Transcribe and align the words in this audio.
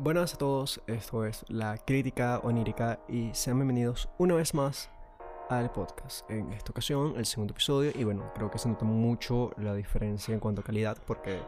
Buenas 0.00 0.34
a 0.34 0.38
todos, 0.38 0.80
esto 0.86 1.24
es 1.24 1.44
La 1.48 1.76
Crítica 1.76 2.38
Onírica 2.44 3.00
y 3.08 3.30
sean 3.32 3.56
bienvenidos 3.56 4.08
una 4.16 4.36
vez 4.36 4.54
más 4.54 4.88
al 5.50 5.72
podcast. 5.72 6.30
En 6.30 6.52
esta 6.52 6.70
ocasión, 6.70 7.14
el 7.16 7.26
segundo 7.26 7.50
episodio, 7.50 7.90
y 7.92 8.04
bueno, 8.04 8.30
creo 8.32 8.48
que 8.48 8.60
se 8.60 8.68
nota 8.68 8.84
mucho 8.84 9.50
la 9.56 9.74
diferencia 9.74 10.32
en 10.32 10.38
cuanto 10.38 10.60
a 10.60 10.64
calidad 10.64 10.98
porque 11.04 11.40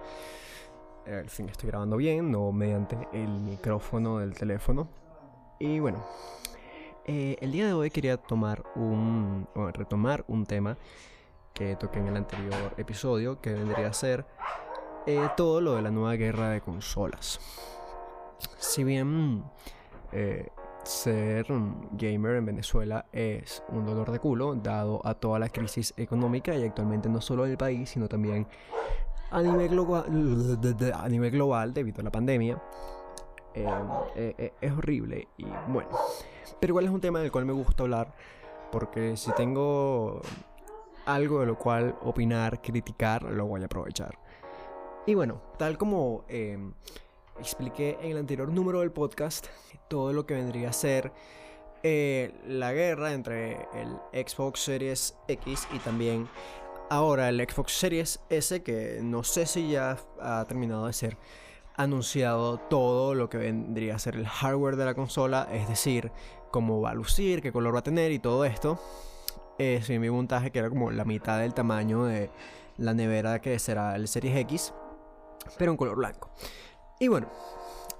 al 1.06 1.30
fin 1.30 1.48
estoy 1.48 1.68
grabando 1.68 1.96
bien, 1.96 2.32
no 2.32 2.50
mediante 2.50 2.98
el 3.12 3.28
micrófono 3.28 4.18
del 4.18 4.34
teléfono. 4.34 4.88
Y 5.60 5.78
bueno, 5.78 6.04
eh, 7.04 7.36
el 7.40 7.52
día 7.52 7.68
de 7.68 7.72
hoy 7.72 7.88
quería 7.92 8.16
tomar 8.16 8.64
un, 8.74 9.46
o 9.54 9.70
retomar 9.70 10.24
un 10.26 10.44
tema 10.44 10.76
que 11.54 11.76
toqué 11.76 12.00
en 12.00 12.08
el 12.08 12.16
anterior 12.16 12.74
episodio, 12.78 13.40
que 13.40 13.52
vendría 13.52 13.86
a 13.86 13.92
ser 13.92 14.26
eh, 15.06 15.28
todo 15.36 15.60
lo 15.60 15.76
de 15.76 15.82
la 15.82 15.92
nueva 15.92 16.14
guerra 16.14 16.48
de 16.48 16.60
consolas 16.60 17.38
si 18.58 18.84
bien 18.84 19.44
eh, 20.12 20.48
ser 20.84 21.46
gamer 21.92 22.36
en 22.36 22.46
Venezuela 22.46 23.06
es 23.12 23.62
un 23.68 23.84
dolor 23.84 24.10
de 24.10 24.18
culo, 24.18 24.54
dado 24.54 25.00
a 25.06 25.14
toda 25.14 25.38
la 25.38 25.48
crisis 25.48 25.94
económica 25.96 26.54
y 26.56 26.64
actualmente 26.64 27.08
no 27.08 27.20
solo 27.20 27.44
del 27.44 27.56
país, 27.56 27.90
sino 27.90 28.08
también 28.08 28.46
a 29.30 29.42
nivel, 29.42 29.68
global, 29.68 30.04
a 30.94 31.08
nivel 31.08 31.30
global 31.30 31.72
debido 31.72 32.00
a 32.00 32.04
la 32.04 32.10
pandemia, 32.10 32.60
em, 33.54 33.68
eh, 34.16 34.34
eh, 34.38 34.52
es 34.60 34.72
horrible 34.72 35.28
y 35.36 35.46
bueno. 35.68 35.90
Pero 36.58 36.72
igual 36.72 36.86
es 36.86 36.90
un 36.90 37.00
tema 37.00 37.20
del 37.20 37.30
cual 37.30 37.44
me 37.44 37.52
gusta 37.52 37.84
hablar, 37.84 38.12
porque 38.72 39.16
si 39.16 39.30
tengo 39.32 40.20
algo 41.06 41.40
de 41.40 41.46
lo 41.46 41.58
cual 41.58 41.96
opinar, 42.02 42.60
criticar, 42.60 43.22
lo 43.22 43.46
voy 43.46 43.62
a 43.62 43.66
aprovechar. 43.66 44.18
Y 45.06 45.14
bueno, 45.14 45.40
tal 45.56 45.78
como 45.78 46.24
em, 46.28 46.72
expliqué 47.40 47.98
en 48.02 48.12
el 48.12 48.18
anterior 48.18 48.52
número 48.52 48.80
del 48.80 48.92
podcast 48.92 49.46
todo 49.88 50.12
lo 50.12 50.26
que 50.26 50.34
vendría 50.34 50.68
a 50.68 50.72
ser 50.72 51.12
eh, 51.82 52.34
la 52.46 52.72
guerra 52.72 53.14
entre 53.14 53.66
el 53.74 54.26
Xbox 54.26 54.60
Series 54.60 55.16
X 55.28 55.66
y 55.72 55.78
también 55.78 56.28
ahora 56.90 57.30
el 57.30 57.40
Xbox 57.40 57.72
Series 57.72 58.20
S, 58.28 58.62
que 58.62 59.00
no 59.02 59.24
sé 59.24 59.46
si 59.46 59.70
ya 59.70 59.96
ha 60.20 60.44
terminado 60.46 60.86
de 60.86 60.92
ser 60.92 61.16
anunciado 61.76 62.58
todo 62.58 63.14
lo 63.14 63.30
que 63.30 63.38
vendría 63.38 63.94
a 63.94 63.98
ser 63.98 64.16
el 64.16 64.26
hardware 64.26 64.76
de 64.76 64.84
la 64.84 64.94
consola, 64.94 65.48
es 65.50 65.66
decir, 65.68 66.12
cómo 66.50 66.82
va 66.82 66.90
a 66.90 66.94
lucir, 66.94 67.40
qué 67.40 67.52
color 67.52 67.74
va 67.74 67.78
a 67.78 67.84
tener 67.84 68.12
y 68.12 68.18
todo 68.18 68.44
esto. 68.44 68.78
Es 69.58 69.88
mi 69.88 70.10
montaje 70.10 70.50
que 70.50 70.58
era 70.58 70.68
como 70.68 70.90
la 70.90 71.04
mitad 71.04 71.38
del 71.38 71.54
tamaño 71.54 72.04
de 72.04 72.30
la 72.76 72.92
nevera 72.92 73.40
que 73.40 73.58
será 73.58 73.96
el 73.96 74.08
Series 74.08 74.36
X, 74.36 74.74
pero 75.56 75.70
en 75.70 75.78
color 75.78 75.96
blanco. 75.96 76.30
Y 77.02 77.08
bueno, 77.08 77.28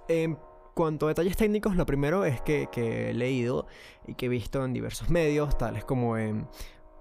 en 0.09 0.39
cuanto 0.75 1.07
a 1.07 1.09
detalles 1.09 1.35
técnicos, 1.35 1.75
lo 1.75 1.87
primero 1.87 2.27
es 2.27 2.43
que, 2.43 2.69
he 2.75 3.15
leído 3.15 3.67
y 4.07 4.15
que 4.15 4.27
he 4.27 4.29
visto 4.29 4.63
en 4.63 4.75
diversos 4.75 5.09
medios, 5.09 5.57
tales 5.57 5.87
como 5.87 6.19
en 6.19 6.47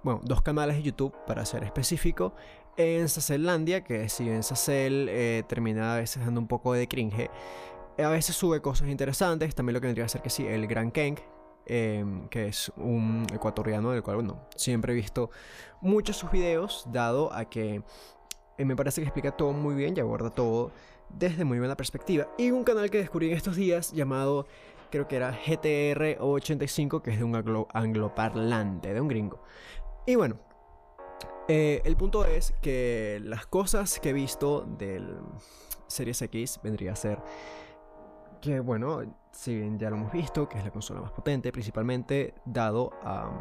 bueno, 0.01 0.21
dos 0.23 0.41
canales 0.41 0.77
de 0.77 0.83
YouTube, 0.83 1.13
para 1.27 1.43
ser 1.43 1.65
específico, 1.65 2.33
en 2.77 3.09
Sacellandia, 3.09 3.83
que 3.83 4.07
si 4.07 4.29
en 4.29 4.43
Sacel 4.43 5.07
eh, 5.09 5.43
termina 5.49 5.95
a 5.95 5.97
veces 5.97 6.23
dando 6.23 6.39
un 6.39 6.47
poco 6.47 6.71
de 6.71 6.87
cringe, 6.87 7.29
a 7.97 8.07
veces 8.07 8.33
sube 8.33 8.61
cosas 8.61 8.87
interesantes, 8.87 9.53
también 9.53 9.73
lo 9.73 9.81
que 9.81 9.87
tendría 9.87 10.05
que 10.05 10.09
ser 10.09 10.21
que 10.21 10.29
sí, 10.29 10.47
el 10.47 10.67
Gran 10.67 10.91
Keng, 10.91 11.19
em, 11.65 12.29
que 12.29 12.47
es 12.47 12.71
un 12.77 13.27
ecuatoriano 13.33 13.91
del 13.91 14.03
cual, 14.03 14.15
bueno, 14.15 14.47
siempre 14.55 14.93
he 14.93 14.95
visto 14.95 15.31
muchos 15.81 16.15
sus 16.15 16.31
videos, 16.31 16.85
dado 16.93 17.33
a 17.33 17.43
que 17.49 17.83
eh, 18.57 18.63
me 18.63 18.77
parece 18.77 19.01
que 19.01 19.07
explica 19.07 19.35
todo 19.35 19.51
muy 19.51 19.75
bien 19.75 19.95
y 19.97 19.99
aborda 19.99 20.29
todo 20.29 20.71
desde 21.09 21.45
muy 21.45 21.59
buena 21.59 21.75
perspectiva. 21.75 22.27
Y 22.37 22.51
un 22.51 22.63
canal 22.63 22.89
que 22.89 22.97
descubrí 22.99 23.29
en 23.29 23.37
estos 23.37 23.55
días 23.55 23.91
llamado, 23.91 24.47
creo 24.91 25.07
que 25.07 25.15
era 25.15 25.31
GTR 25.31 26.17
85, 26.19 27.01
que 27.01 27.11
es 27.11 27.17
de 27.19 27.23
un 27.23 27.67
angloparlante, 27.73 28.93
de 28.93 29.01
un 29.01 29.07
gringo. 29.07 29.43
Y 30.05 30.15
bueno, 30.15 30.37
eh, 31.47 31.81
el 31.83 31.95
punto 31.97 32.25
es 32.25 32.53
que 32.61 33.19
las 33.23 33.47
cosas 33.47 33.99
que 33.99 34.09
he 34.09 34.13
visto 34.13 34.61
del 34.77 35.17
Series 35.87 36.21
X 36.21 36.59
vendría 36.63 36.93
a 36.93 36.95
ser 36.95 37.19
que, 38.41 38.59
bueno, 38.59 39.01
si 39.31 39.55
bien 39.55 39.77
ya 39.77 39.89
lo 39.89 39.97
hemos 39.97 40.11
visto, 40.11 40.47
que 40.47 40.57
es 40.57 40.63
la 40.63 40.71
consola 40.71 41.01
más 41.01 41.11
potente, 41.11 41.51
principalmente 41.51 42.35
dado 42.45 42.91
a 43.03 43.31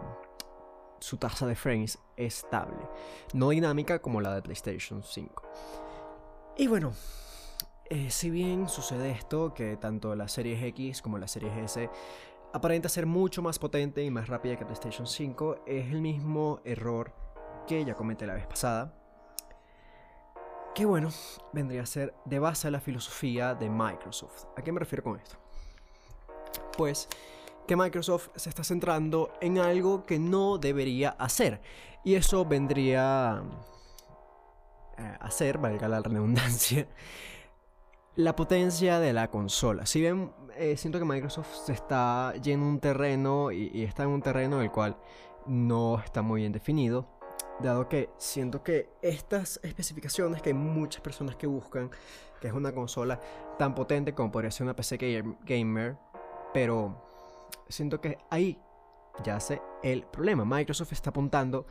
su 1.00 1.16
tasa 1.16 1.46
de 1.46 1.54
frames 1.54 1.98
estable, 2.16 2.88
no 3.34 3.50
dinámica 3.50 4.00
como 4.00 4.20
la 4.20 4.34
de 4.34 4.42
PlayStation 4.42 5.02
5. 5.02 5.42
Y 6.56 6.66
bueno, 6.66 6.92
eh, 7.90 8.10
si 8.10 8.30
bien 8.30 8.68
sucede 8.68 9.10
esto, 9.10 9.54
que 9.54 9.76
tanto 9.76 10.14
la 10.14 10.28
Series 10.28 10.62
X 10.62 11.02
como 11.02 11.18
la 11.18 11.28
Series 11.28 11.56
S 11.56 11.90
aparenta 12.52 12.88
ser 12.88 13.06
mucho 13.06 13.42
más 13.42 13.58
potente 13.58 14.02
y 14.02 14.10
más 14.10 14.28
rápida 14.28 14.56
que 14.56 14.64
PlayStation 14.64 15.06
5, 15.06 15.64
es 15.66 15.90
el 15.90 16.00
mismo 16.00 16.60
error 16.64 17.14
que 17.66 17.84
ya 17.84 17.94
comenté 17.94 18.26
la 18.26 18.34
vez 18.34 18.46
pasada. 18.46 18.94
Que 20.74 20.84
bueno, 20.84 21.08
vendría 21.52 21.82
a 21.82 21.86
ser 21.86 22.14
de 22.24 22.38
base 22.38 22.68
a 22.68 22.70
la 22.70 22.80
filosofía 22.80 23.54
de 23.54 23.68
Microsoft. 23.68 24.44
¿A 24.56 24.62
qué 24.62 24.70
me 24.70 24.80
refiero 24.80 25.02
con 25.02 25.18
esto? 25.18 25.36
Pues 26.76 27.08
que 27.66 27.76
Microsoft 27.76 28.28
se 28.34 28.48
está 28.48 28.64
centrando 28.64 29.32
en 29.40 29.58
algo 29.58 30.04
que 30.06 30.18
no 30.18 30.58
debería 30.58 31.10
hacer. 31.10 31.60
Y 32.04 32.14
eso 32.14 32.44
vendría 32.44 33.42
eh, 34.96 35.16
a 35.20 35.30
ser, 35.30 35.58
valga 35.58 35.88
la 35.88 36.00
redundancia, 36.00 36.88
la 38.18 38.34
potencia 38.34 38.98
de 38.98 39.12
la 39.12 39.30
consola. 39.30 39.86
Si 39.86 40.00
bien 40.00 40.32
eh, 40.56 40.76
siento 40.76 40.98
que 40.98 41.04
Microsoft 41.04 41.54
se 41.66 41.72
está 41.72 42.34
yendo 42.42 42.66
un 42.66 42.80
terreno 42.80 43.52
y, 43.52 43.84
está 43.84 44.02
en 44.02 44.08
un 44.08 44.20
terreno 44.20 44.60
el 44.60 44.72
cual 44.72 44.96
no 45.46 46.00
está 46.00 46.20
muy 46.20 46.40
bien 46.40 46.50
definido, 46.50 47.08
dado 47.60 47.88
que 47.88 48.10
siento 48.18 48.64
que 48.64 48.90
estas 49.02 49.60
especificaciones 49.62 50.42
que 50.42 50.48
hay 50.50 50.54
muchas 50.54 51.00
personas 51.00 51.36
que 51.36 51.46
buscan, 51.46 51.92
que 52.40 52.48
es 52.48 52.52
una 52.52 52.72
consola 52.72 53.20
tan 53.56 53.76
potente 53.76 54.12
como 54.14 54.32
podría 54.32 54.50
ser 54.50 54.64
una 54.64 54.74
PC 54.74 55.22
gamer, 55.44 55.96
pero 56.52 57.00
siento 57.68 58.00
que 58.00 58.18
ahí 58.30 58.58
ya 59.22 59.38
sé 59.38 59.62
el 59.84 60.02
problema. 60.02 60.44
Microsoft 60.44 60.90
está 60.90 61.10
apuntando 61.10 61.66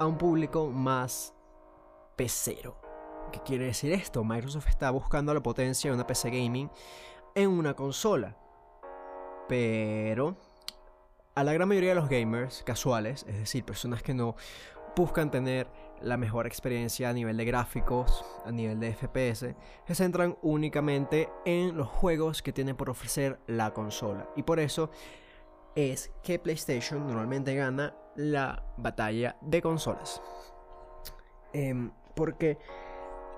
a 0.00 0.06
un 0.06 0.18
público 0.18 0.68
más 0.68 1.32
pecero. 2.16 2.83
¿Qué 3.34 3.40
quiere 3.40 3.64
decir 3.64 3.92
esto? 3.92 4.22
Microsoft 4.22 4.68
está 4.68 4.92
buscando 4.92 5.34
la 5.34 5.42
potencia 5.42 5.90
de 5.90 5.96
una 5.96 6.06
PC 6.06 6.30
gaming 6.30 6.70
en 7.34 7.50
una 7.50 7.74
consola. 7.74 8.36
Pero 9.48 10.36
a 11.34 11.42
la 11.42 11.52
gran 11.52 11.66
mayoría 11.66 11.88
de 11.88 11.94
los 11.96 12.08
gamers 12.08 12.62
casuales, 12.62 13.26
es 13.28 13.36
decir, 13.36 13.64
personas 13.64 14.04
que 14.04 14.14
no 14.14 14.36
buscan 14.94 15.32
tener 15.32 15.66
la 16.00 16.16
mejor 16.16 16.46
experiencia 16.46 17.08
a 17.08 17.12
nivel 17.12 17.36
de 17.36 17.44
gráficos, 17.44 18.24
a 18.44 18.52
nivel 18.52 18.78
de 18.78 18.94
FPS, 18.94 19.56
se 19.84 19.94
centran 19.96 20.38
únicamente 20.40 21.28
en 21.44 21.76
los 21.76 21.88
juegos 21.88 22.40
que 22.40 22.52
tiene 22.52 22.76
por 22.76 22.88
ofrecer 22.88 23.40
la 23.48 23.74
consola. 23.74 24.28
Y 24.36 24.44
por 24.44 24.60
eso 24.60 24.90
es 25.74 26.12
que 26.22 26.38
PlayStation 26.38 27.04
normalmente 27.04 27.52
gana 27.56 27.96
la 28.14 28.62
batalla 28.76 29.36
de 29.40 29.60
consolas. 29.60 30.22
Em, 31.52 31.90
porque 32.14 32.58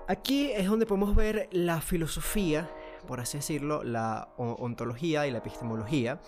Aquí 0.09 0.51
es 0.53 0.69
donde 0.69 0.85
podemos 0.85 1.13
ver 1.17 1.49
la 1.51 1.81
filosofía, 1.81 2.71
por 3.07 3.19
así 3.19 3.39
decirlo, 3.39 3.83
la 3.83 4.29
ontología 4.37 5.27
y 5.27 5.31
la 5.31 5.39
epistemología 5.39 6.21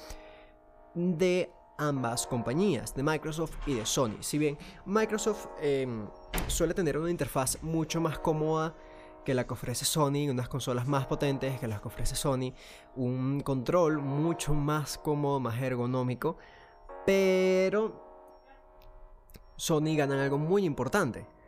de 0.94 1.50
ambas 1.78 2.28
compañías, 2.28 2.94
de 2.94 3.04
Microsoft 3.04 3.56
y 3.66 3.76
de 3.76 3.86
Sony. 3.86 4.18
Si 4.20 4.38
bien 4.38 4.58
Microsoft 4.86 5.48
em, 5.62 6.10
suele 6.48 6.74
tener 6.74 6.98
una 6.98 7.10
interfaz 7.10 7.64
mucho 7.64 8.02
más 8.02 8.20
cómoda 8.20 8.76
que 9.24 9.34
la 9.34 9.48
que 9.48 9.54
ofrece 9.54 9.86
Sony, 9.86 10.30
unas 10.30 10.50
consolas 10.50 10.86
más 10.86 11.06
potentes 11.06 11.58
que 11.58 11.68
las 11.70 11.80
que 11.80 11.88
ofrece 11.88 12.18
Sony, 12.18 12.52
un 12.98 13.40
control 13.40 14.00
mucho 14.00 14.54
más 14.54 14.98
cómodo, 14.98 15.40
más 15.40 15.58
ergonómico, 15.62 16.36
pero 17.06 18.04
Sony 19.56 19.96
gana 19.96 20.22
algo 20.22 20.38
muy 20.38 20.66
importante 20.66 21.39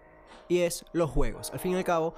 y 0.52 0.64
es 0.64 0.84
los 0.92 1.10
juegos. 1.10 1.50
Al 1.54 1.60
fin 1.60 1.72
y 1.72 1.76
al 1.78 1.86
cabo, 1.86 2.14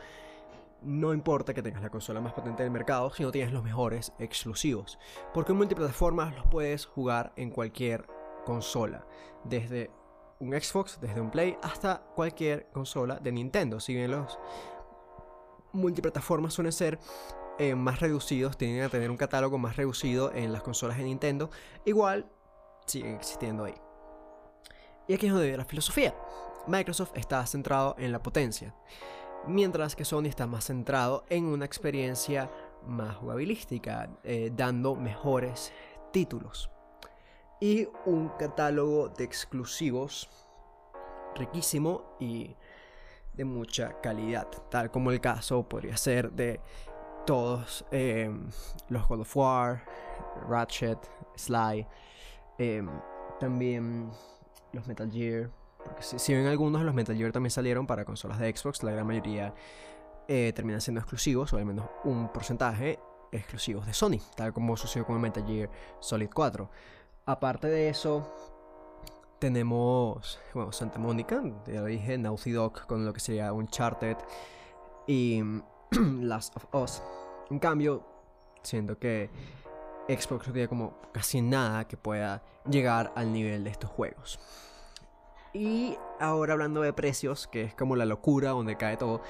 no 0.81 1.13
importa 1.13 1.53
que 1.53 1.61
tengas 1.61 1.83
la 1.83 1.91
consola 1.91 2.19
más 2.19 2.33
potente 2.33 2.63
del 2.63 2.71
mercado 2.71 3.13
si 3.13 3.21
no 3.21 3.31
tienes 3.31 3.53
los 3.53 3.63
mejores 3.63 4.11
exclusivos. 4.17 4.97
Porque 5.35 5.53
multiplataformas 5.53 6.33
los 6.35 6.47
puedes 6.47 6.87
jugar 6.87 7.31
en 7.35 7.51
cualquier 7.51 8.07
consola. 8.43 9.05
Desde 9.43 9.91
un 10.39 10.51
Xbox, 10.59 10.99
desde 10.99 11.21
un 11.21 11.29
Play, 11.29 11.57
hasta 11.61 12.01
cualquier 12.15 12.71
consola 12.73 13.19
de 13.19 13.31
Nintendo. 13.31 13.79
Si 13.79 13.93
bien 13.93 14.09
los 14.09 14.39
multiplataformas 15.71 16.55
suelen 16.55 16.73
ser 16.73 16.97
eh, 17.59 17.75
más 17.75 17.99
reducidos, 17.99 18.57
tienen 18.57 18.81
a 18.81 18.89
tener 18.89 19.11
un 19.11 19.17
catálogo 19.17 19.59
más 19.59 19.75
reducido 19.75 20.33
en 20.33 20.51
las 20.51 20.63
consolas 20.63 20.97
de 20.97 21.03
Nintendo, 21.03 21.51
igual 21.85 22.25
siguen 22.87 23.13
existiendo 23.13 23.65
ahí. 23.65 23.75
Y 25.07 25.13
aquí 25.13 25.27
es 25.27 25.33
donde 25.33 25.45
viene 25.45 25.59
la 25.59 25.65
filosofía. 25.65 26.15
Microsoft 26.67 27.11
está 27.15 27.45
centrado 27.45 27.95
en 27.97 28.11
la 28.11 28.21
potencia, 28.21 28.73
mientras 29.47 29.95
que 29.95 30.05
Sony 30.05 30.25
está 30.25 30.47
más 30.47 30.65
centrado 30.65 31.25
en 31.29 31.45
una 31.45 31.65
experiencia 31.65 32.49
más 32.85 33.15
jugabilística, 33.17 34.09
eh, 34.23 34.51
dando 34.55 34.95
mejores 34.95 35.73
títulos. 36.11 36.69
Y 37.59 37.87
un 38.05 38.29
catálogo 38.37 39.09
de 39.09 39.23
exclusivos 39.23 40.29
riquísimo 41.35 42.15
y 42.19 42.55
de 43.33 43.45
mucha 43.45 43.99
calidad, 44.01 44.47
tal 44.69 44.91
como 44.91 45.11
el 45.11 45.19
caso 45.19 45.67
podría 45.67 45.97
ser 45.97 46.31
de 46.31 46.59
todos 47.25 47.85
em, 47.91 48.49
los 48.89 49.07
God 49.07 49.21
of 49.21 49.37
War, 49.37 49.83
Ratchet, 50.47 50.99
Sly, 51.35 51.87
em, 52.57 52.89
también 53.39 54.11
los 54.71 54.85
Metal 54.87 55.09
Gear, 55.09 55.49
porque 55.83 56.03
si, 56.03 56.33
ven 56.33 56.47
algunos 56.47 56.81
de 56.81 56.85
los 56.85 56.95
Metal 56.95 57.15
Gear 57.15 57.31
también 57.31 57.51
salieron 57.51 57.87
para 57.87 58.05
consolas 58.05 58.39
de 58.39 58.55
Xbox, 58.55 58.83
la 58.83 58.91
gran 58.91 59.07
mayoría 59.07 59.53
eh, 60.27 60.51
terminan 60.55 60.81
siendo 60.81 60.99
exclusivos, 61.01 61.51
o 61.53 61.57
al 61.57 61.65
menos 61.65 61.85
un 62.03 62.31
porcentaje 62.31 62.99
exclusivos 63.31 63.85
de 63.85 63.93
Sony, 63.93 64.19
tal 64.35 64.53
como 64.53 64.77
sucedió 64.77 65.05
con 65.05 65.15
el 65.15 65.21
Metal 65.21 65.45
Gear 65.45 65.69
Solid 65.99 66.29
4. 66.33 66.69
Aparte 67.25 67.67
de 67.67 67.89
eso, 67.89 68.33
tenemos, 69.39 70.39
bueno, 70.53 70.71
Santa 70.71 70.99
Mónica, 70.99 71.41
ya 71.67 71.81
lo 71.81 71.87
dije, 71.87 72.17
Naughty 72.17 72.51
Dog 72.51 72.85
con 72.85 73.05
lo 73.05 73.13
que 73.13 73.19
sería 73.19 73.51
Uncharted 73.51 74.17
y 75.07 75.41
Last 76.21 76.55
of 76.55 76.65
Us. 76.73 77.03
En 77.49 77.59
cambio, 77.59 78.05
siento 78.61 78.97
que 78.97 79.29
Xbox 80.07 80.47
no 80.47 80.53
tiene 80.53 80.67
como 80.67 80.97
casi 81.11 81.41
nada 81.41 81.87
que 81.87 81.97
pueda 81.97 82.43
llegar 82.69 83.11
al 83.15 83.31
nivel 83.31 83.63
de 83.63 83.69
estos 83.69 83.89
juegos. 83.89 84.39
Y 85.53 85.97
ahora 86.19 86.53
hablando 86.53 86.81
de 86.81 86.93
precios, 86.93 87.47
que 87.47 87.61
es 87.63 87.75
como 87.75 87.95
la 87.95 88.05
locura 88.05 88.49
donde 88.49 88.75
cae 88.75 88.97
todo. 88.97 89.21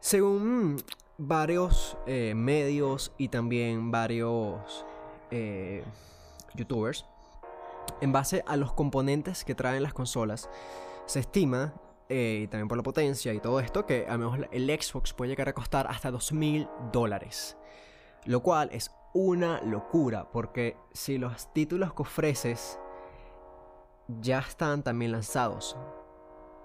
Según 0.00 0.82
varios 1.16 1.96
eh, 2.06 2.34
medios 2.34 3.12
y 3.18 3.28
también 3.28 3.90
varios 3.90 4.84
eh, 5.30 5.84
youtubers, 6.54 7.06
en 8.00 8.12
base 8.12 8.44
a 8.46 8.56
los 8.56 8.72
componentes 8.72 9.44
que 9.44 9.54
traen 9.54 9.82
las 9.82 9.94
consolas, 9.94 10.50
se 11.06 11.20
estima, 11.20 11.74
eh, 12.08 12.42
y 12.44 12.46
también 12.48 12.68
por 12.68 12.76
la 12.76 12.82
potencia 12.82 13.34
y 13.34 13.40
todo 13.40 13.60
esto, 13.60 13.86
que 13.86 14.06
a 14.08 14.16
lo 14.16 14.30
mejor 14.30 14.48
el 14.52 14.66
Xbox 14.68 15.12
puede 15.12 15.30
llegar 15.30 15.48
a 15.48 15.52
costar 15.52 15.86
hasta 15.88 16.10
2.000 16.10 16.90
dólares. 16.92 17.56
Lo 18.24 18.42
cual 18.42 18.70
es 18.72 18.90
una 19.14 19.60
locura, 19.62 20.30
porque 20.30 20.76
si 20.92 21.18
los 21.18 21.52
títulos 21.52 21.92
que 21.94 22.02
ofreces 22.02 22.78
ya 24.08 24.38
están 24.40 24.82
también 24.82 25.12
lanzados 25.12 25.76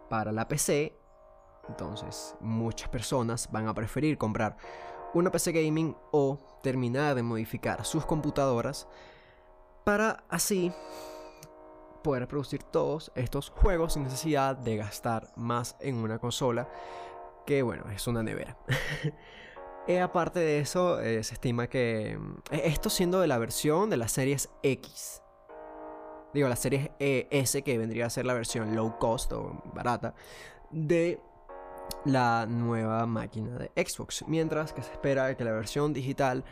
para 0.09 0.31
la 0.31 0.47
PC, 0.47 0.97
entonces 1.69 2.35
muchas 2.39 2.89
personas 2.89 3.49
van 3.51 3.67
a 3.67 3.73
preferir 3.73 4.17
comprar 4.17 4.57
una 5.13 5.31
PC 5.31 5.51
gaming 5.51 5.95
o 6.11 6.39
terminar 6.61 7.15
de 7.15 7.23
modificar 7.23 7.85
sus 7.85 8.05
computadoras 8.05 8.87
para 9.83 10.23
así 10.29 10.71
poder 12.03 12.27
producir 12.27 12.63
todos 12.63 13.11
estos 13.15 13.49
juegos 13.49 13.93
sin 13.93 14.03
necesidad 14.03 14.57
de 14.57 14.77
gastar 14.77 15.31
más 15.35 15.75
en 15.79 15.95
una 15.95 16.19
consola 16.19 16.67
que 17.45 17.61
bueno, 17.61 17.89
es 17.91 18.07
una 18.07 18.23
nevera. 18.23 18.57
y 19.87 19.97
aparte 19.97 20.39
de 20.39 20.59
eso, 20.59 20.99
eh, 20.99 21.23
se 21.23 21.33
estima 21.33 21.67
que 21.67 22.17
mm, 22.17 22.35
e-, 22.51 22.67
esto 22.67 22.89
siendo 22.89 23.19
de 23.19 23.27
la 23.27 23.37
versión 23.37 23.89
de 23.89 23.97
las 23.97 24.11
series 24.11 24.49
X. 24.63 25.21
Digo, 26.33 26.47
la 26.47 26.55
serie 26.55 26.91
e 26.99 27.27
S 27.29 27.61
que 27.61 27.77
vendría 27.77 28.07
a 28.07 28.09
ser 28.09 28.25
la 28.25 28.33
versión 28.33 28.75
low 28.75 28.97
cost 28.97 29.31
o 29.33 29.61
barata 29.73 30.13
de 30.71 31.19
la 32.05 32.45
nueva 32.47 33.05
máquina 33.05 33.57
de 33.57 33.71
Xbox. 33.75 34.25
Mientras 34.27 34.73
que 34.73 34.81
se 34.81 34.91
espera 34.91 35.35
que 35.35 35.43
la 35.43 35.51
versión 35.51 35.93
digital 35.93 36.43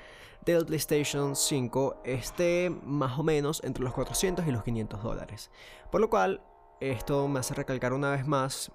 del 0.45 0.65
PlayStation 0.65 1.35
5 1.35 2.01
esté 2.03 2.69
más 2.83 3.17
o 3.19 3.23
menos 3.23 3.61
entre 3.63 3.83
los 3.83 3.93
400 3.93 4.47
y 4.47 4.51
los 4.51 4.63
500 4.63 5.03
dólares. 5.03 5.51
Por 5.91 6.01
lo 6.01 6.09
cual, 6.09 6.41
esto 6.79 7.27
me 7.27 7.39
hace 7.39 7.53
recalcar 7.53 7.93
una 7.93 8.11
vez 8.11 8.25
más 8.25 8.71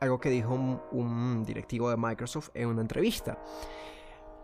algo 0.00 0.20
que 0.20 0.30
dijo 0.30 0.54
un, 0.54 1.44
directivo 1.44 1.90
de 1.90 1.96
Microsoft 1.96 2.50
en 2.54 2.68
una 2.68 2.82
entrevista. 2.82 3.38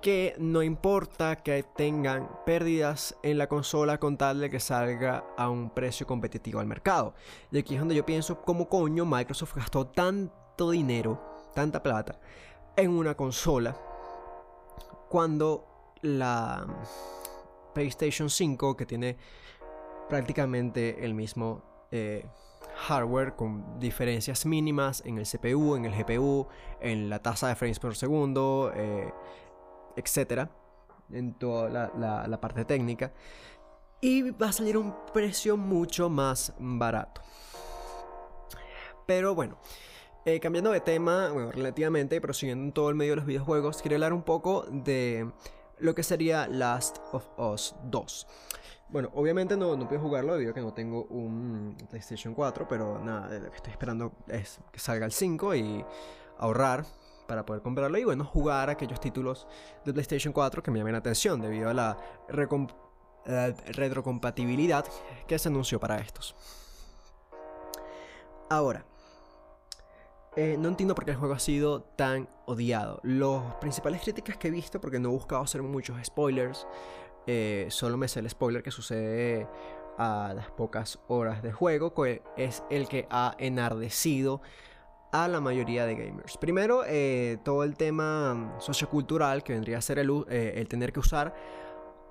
Que 0.05 0.37
no 0.39 0.63
importa 0.63 1.37
que 1.37 1.63
tengan 1.63 2.29
pérdidas 2.45 3.17
en 3.23 3.39
la 3.39 3.49
consola 3.49 3.97
con 3.97 4.19
tal 4.19 4.39
de 4.39 4.51
que 4.51 4.61
salga 4.61 5.25
a 5.35 5.49
un 5.49 5.71
precio 5.71 6.07
competitivo 6.07 6.61
al 6.61 6.67
mercado. 6.67 7.15
Y 7.51 7.57
aquí 7.57 7.73
es 7.73 7.81
donde 7.81 7.95
yo 7.95 8.05
pienso, 8.05 8.43
¿cómo 8.43 8.69
coño 8.69 9.07
Microsoft 9.07 9.57
gastó 9.57 9.87
tanto 9.87 10.73
dinero, 10.73 11.41
tanta 11.55 11.83
plata, 11.83 12.21
en 12.77 12.91
una 12.91 13.15
consola 13.15 13.75
cuando 15.09 15.97
la 16.03 16.67
PlayStation 17.73 18.29
5 18.29 18.77
que 18.77 18.85
tiene 18.85 19.17
prácticamente 20.11 21.03
el 21.03 21.15
mismo 21.15 21.63
eh, 21.91 22.27
hardware 22.89 23.37
con 23.37 23.81
diferencias 23.81 24.45
mínimas 24.45 25.03
en 25.07 25.17
el 25.17 25.25
CPU, 25.25 25.77
en 25.77 25.87
el 25.87 25.95
GPU, 25.95 26.47
en 26.83 27.09
la 27.09 27.21
tasa 27.21 27.49
de 27.49 27.55
frames 27.55 27.79
por 27.79 27.97
segundo, 27.97 28.71
eh, 28.75 29.11
etcétera, 29.97 30.51
en 31.11 31.35
toda 31.35 31.91
la, 31.95 32.41
parte 32.41 32.65
técnica. 32.65 33.13
Y 34.01 34.31
va 34.31 34.49
a 34.49 34.53
salir 34.53 34.77
un 34.77 34.95
precio 35.13 35.57
mucho 35.57 36.09
más 36.11 36.53
barato. 36.59 37.23
Pero 39.07 39.35
bueno, 39.35 39.59
eh, 40.25 40.41
cambiando 40.41 40.71
de 40.71 40.81
tema, 40.81 41.31
relativamente, 41.53 42.21
pero 42.21 42.33
siguiendo 42.33 42.65
en 42.65 42.73
todo 42.73 42.91
el 42.91 42.97
medio 42.97 43.13
de 43.13 43.17
los 43.17 43.27
videojuegos, 43.27 43.83
quiero 43.83 43.97
hablar 43.97 44.13
un 44.13 44.23
poco 44.23 44.67
de 44.71 45.31
lo 45.79 45.95
que 45.95 46.03
sería 46.03 46.47
Last 46.49 46.99
of 47.13 47.27
Us 47.39 47.75
2. 47.85 48.27
Bueno, 48.89 49.11
obviamente 49.15 49.57
no, 49.57 49.77
no 49.77 49.89
puedo 49.89 50.01
jugarlo 50.01 50.35
debido 50.35 50.53
a 50.53 50.55
que 50.55 50.61
no 50.61 50.73
tengo 50.73 51.05
un 51.05 51.77
PlayStation 51.91 52.35
4, 52.35 52.69
pero 52.69 52.99
nada, 52.99 53.39
lo 53.39 53.51
que 53.51 53.57
estoy 53.57 53.73
esperando 53.73 54.13
es 54.29 54.61
que 54.71 54.79
salga 54.79 55.07
el 55.07 55.13
5 55.13 55.55
y 55.55 55.85
ahorrar 56.39 56.85
para 57.27 57.45
poder 57.45 57.63
comprarlo 57.63 57.99
y 57.99 58.05
bueno, 58.05 58.25
jugar 58.25 58.71
aquellos 58.71 59.01
títulos 59.01 59.49
de 59.85 59.93
PlayStation 59.93 60.33
4 60.33 60.63
que 60.63 60.71
me 60.71 60.79
llamen 60.79 60.93
la 60.93 60.99
atención 60.99 61.41
debido 61.41 61.69
a 61.69 61.75
la 61.75 61.97
retrocompatibilidad 62.29 64.85
que 65.27 65.37
se 65.39 65.49
anunció 65.49 65.81
para 65.81 65.99
estos. 65.99 66.37
Ahora, 68.51 68.85
eh, 70.37 70.57
no 70.59 70.69
entiendo 70.69 70.95
por 70.95 71.05
qué 71.05 71.13
el 71.13 71.17
juego 71.17 71.35
ha 71.35 71.39
sido 71.39 71.83
tan 71.83 72.29
odiado. 72.47 73.01
Las 73.05 73.55
principales 73.57 74.03
críticas 74.03 74.37
que 74.37 74.49
he 74.49 74.51
visto, 74.51 74.81
porque 74.81 74.99
no 74.99 75.11
he 75.11 75.13
buscado 75.13 75.43
hacer 75.43 75.63
muchos 75.63 75.97
spoilers, 76.05 76.67
eh, 77.27 77.69
solo 77.71 77.97
me 77.97 78.09
sé 78.09 78.21
el 78.21 78.29
spoiler 78.29 78.63
que 78.63 78.71
sucede 78.71 79.49
a 79.97 80.33
las 80.35 80.51
pocas 80.51 80.99
horas 81.07 81.43
de 81.43 81.53
juego, 81.53 81.95
que 81.95 82.23
es 82.37 82.65
el 82.69 82.89
que 82.89 83.07
ha 83.11 83.35
enardecido 83.39 84.43
a 85.15 85.29
la 85.29 85.41
mayoría 85.41 85.87
de 85.87 85.95
gamers. 85.95 86.37
Primero, 86.39 86.83
eh, 86.87 87.39
todo 87.45 87.63
el 87.63 87.77
tema 87.77 88.57
sociocultural 88.59 89.45
que 89.45 89.53
vendría 89.53 89.79
a 89.79 89.81
ser 89.81 90.01
el, 90.01 90.11
el 90.29 90.67
tener 90.67 90.93
que 90.93 90.99
usar 90.99 91.33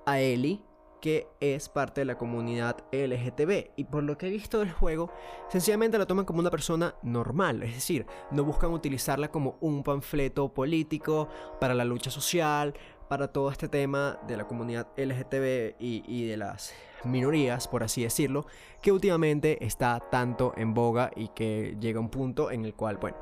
a 0.06 0.20
Ellie 0.20 0.62
que 1.04 1.28
es 1.38 1.68
parte 1.68 2.00
de 2.00 2.06
la 2.06 2.16
comunidad 2.16 2.78
LGTB 2.90 3.72
y 3.76 3.84
por 3.84 4.02
lo 4.04 4.16
que 4.16 4.28
he 4.28 4.30
visto 4.30 4.60
del 4.60 4.72
juego, 4.72 5.10
sencillamente 5.50 5.98
la 5.98 6.06
toman 6.06 6.24
como 6.24 6.40
una 6.40 6.50
persona 6.50 6.94
normal, 7.02 7.62
es 7.62 7.74
decir, 7.74 8.06
no 8.30 8.42
buscan 8.42 8.72
utilizarla 8.72 9.30
como 9.30 9.58
un 9.60 9.82
panfleto 9.82 10.54
político 10.54 11.28
para 11.60 11.74
la 11.74 11.84
lucha 11.84 12.10
social, 12.10 12.72
para 13.14 13.28
todo 13.28 13.48
este 13.48 13.68
tema 13.68 14.18
de 14.26 14.36
la 14.36 14.44
comunidad 14.44 14.88
LGTB 14.96 15.76
y, 15.78 16.26
de 16.26 16.36
las 16.36 16.74
minorías, 17.04 17.68
por 17.68 17.84
así 17.84 18.02
decirlo, 18.02 18.44
que 18.82 18.90
últimamente 18.90 19.64
está 19.64 20.00
tanto 20.10 20.52
en 20.56 20.74
boga 20.74 21.12
y 21.14 21.28
que 21.28 21.76
llega 21.78 22.00
un 22.00 22.08
punto 22.08 22.50
en 22.50 22.64
el 22.64 22.74
cual, 22.74 22.96
bueno, 22.96 23.16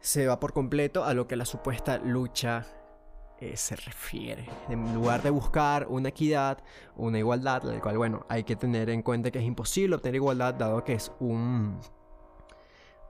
se 0.00 0.26
va 0.26 0.38
por 0.38 0.52
completo 0.52 1.02
a 1.02 1.14
lo 1.14 1.26
que 1.26 1.36
la 1.36 1.46
supuesta 1.46 1.96
lucha 1.96 2.66
eh, 3.40 3.56
se 3.56 3.74
refiere. 3.74 4.44
En 4.68 4.94
lugar 4.94 5.22
de 5.22 5.30
buscar 5.30 5.86
una 5.88 6.10
equidad, 6.10 6.58
una 6.94 7.18
igualdad, 7.18 7.62
la 7.62 7.80
cual, 7.80 7.96
bueno, 7.96 8.26
hay 8.28 8.44
que 8.44 8.54
tener 8.54 8.90
en 8.90 9.00
cuenta 9.00 9.30
que 9.30 9.38
es 9.38 9.46
imposible 9.46 9.96
obtener 9.96 10.16
igualdad 10.16 10.52
dado 10.52 10.84
que 10.84 10.92
es 10.92 11.10
un, 11.20 11.80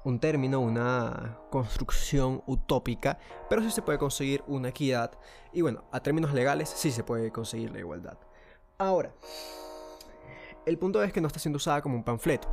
un 0.09 0.21
término, 0.21 0.61
una 0.61 1.39
construcción 1.51 2.43
utópica, 2.47 3.19
pero 3.51 3.63
sí 3.63 3.71
se 3.71 3.83
puede 3.83 3.99
conseguir 3.99 4.43
una 4.47 4.71
equidad 4.71 5.13
y 5.53 5.61
bueno, 5.61 5.85
a 5.93 6.01
términos 6.01 6.33
legales 6.33 6.71
sí 6.71 6.91
se 6.91 7.05
puede 7.05 7.31
conseguir 7.31 7.71
la 7.73 7.81
igualdad. 7.81 8.17
Ahora, 8.79 9.13
el 10.65 10.79
punto 10.79 11.03
es 11.03 11.13
que 11.13 11.21
no 11.21 11.27
está 11.27 11.39
siendo 11.39 11.59
usada 11.59 11.83
como 11.83 11.95
un 11.95 12.05
panfleto, 12.05 12.49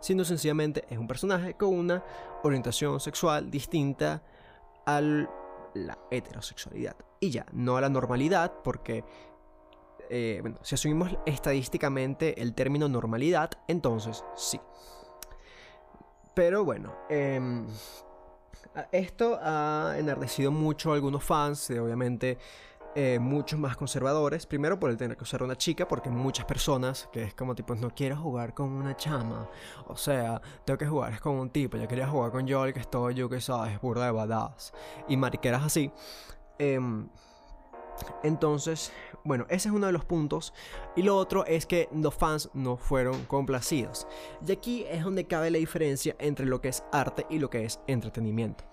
sino 0.00 0.24
sencillamente 0.24 0.86
es 0.88 0.96
un 0.96 1.06
personaje 1.06 1.54
con 1.54 1.68
una 1.68 2.02
orientación 2.42 2.98
sexual 2.98 3.50
distinta 3.50 4.22
al 4.86 5.28
la 5.74 5.98
heterosexualidad. 6.10 6.96
Y 7.20 7.30
ya, 7.30 7.44
no 7.52 7.76
a 7.76 7.82
la 7.82 7.90
normalidad, 7.90 8.54
porque, 8.64 9.04
eh, 10.08 10.38
bueno, 10.40 10.58
si 10.62 10.74
asumimos 10.74 11.16
estadísticamente 11.26 12.40
el 12.40 12.54
término 12.54 12.88
normalidad, 12.88 13.50
entonces 13.68 14.24
sí. 14.34 14.58
Pero 16.40 16.64
bueno, 16.64 16.94
em, 17.10 17.66
esto 18.92 19.38
ha 19.42 19.94
enardecido 19.98 20.50
mucho 20.50 20.90
a 20.90 20.94
algunos 20.94 21.22
fans, 21.22 21.68
obviamente 21.68 22.38
eh, 22.94 23.18
muchos 23.20 23.60
más 23.60 23.76
conservadores. 23.76 24.46
Primero 24.46 24.80
por 24.80 24.88
el 24.88 24.96
tener 24.96 25.18
que 25.18 25.24
usar 25.24 25.42
una 25.42 25.54
chica, 25.54 25.86
porque 25.86 26.08
muchas 26.08 26.46
personas 26.46 27.10
que 27.12 27.24
es 27.24 27.34
como 27.34 27.54
tipo, 27.54 27.74
no 27.74 27.94
quiero 27.94 28.16
jugar 28.16 28.54
con 28.54 28.70
una 28.70 28.96
chama. 28.96 29.50
O 29.86 29.98
sea, 29.98 30.40
tengo 30.64 30.78
que 30.78 30.86
jugar 30.86 31.12
es 31.12 31.20
con 31.20 31.34
un 31.34 31.50
tipo. 31.50 31.76
Yo 31.76 31.86
quería 31.86 32.08
jugar 32.08 32.30
con 32.32 32.48
Joel, 32.48 32.72
que 32.72 32.80
estoy 32.80 33.12
yo 33.12 33.28
que 33.28 33.42
sabes, 33.42 33.78
burda 33.78 34.06
de 34.06 34.12
badass. 34.12 34.72
Y 35.08 35.18
mariqueras 35.18 35.62
así. 35.62 35.92
Em, 36.58 37.06
entonces, 38.22 38.92
bueno, 39.24 39.46
ese 39.48 39.68
es 39.68 39.74
uno 39.74 39.86
de 39.86 39.92
los 39.92 40.04
puntos. 40.04 40.52
Y 40.96 41.02
lo 41.02 41.16
otro 41.16 41.44
es 41.46 41.66
que 41.66 41.88
los 41.92 42.14
fans 42.14 42.50
no 42.54 42.76
fueron 42.76 43.24
complacidos. 43.24 44.06
Y 44.46 44.52
aquí 44.52 44.84
es 44.88 45.04
donde 45.04 45.26
cabe 45.26 45.50
la 45.50 45.58
diferencia 45.58 46.16
entre 46.18 46.46
lo 46.46 46.60
que 46.60 46.68
es 46.68 46.84
arte 46.92 47.26
y 47.30 47.38
lo 47.38 47.50
que 47.50 47.64
es 47.64 47.80
entretenimiento. 47.86 48.64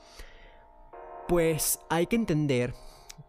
Pues 1.27 1.79
hay 1.89 2.07
que 2.07 2.15
entender 2.15 2.74